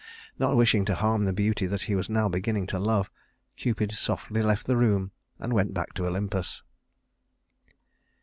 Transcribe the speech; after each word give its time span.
Not 0.39 0.55
wishing 0.57 0.83
to 0.85 0.95
harm 0.95 1.25
the 1.25 1.31
beauty 1.31 1.67
that 1.67 1.83
he 1.83 1.93
was 1.93 2.09
now 2.09 2.27
beginning 2.27 2.65
to 2.73 2.79
love, 2.79 3.11
Cupid 3.55 3.91
softly 3.91 4.41
left 4.41 4.65
the 4.65 4.75
room 4.75 5.11
and 5.37 5.53
went 5.53 5.75
back 5.75 5.93
to 5.93 6.07
Olympus. 6.07 6.63